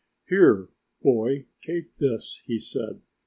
"Here, 0.27 0.67
boy, 1.03 1.45
take 1.61 1.97
this," 1.97 2.41
he 2.47 2.57
said. 2.57 3.03